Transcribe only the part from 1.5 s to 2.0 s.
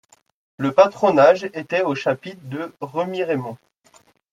était au